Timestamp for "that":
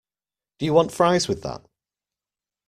1.43-1.63